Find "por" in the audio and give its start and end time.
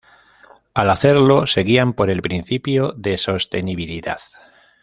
1.93-2.09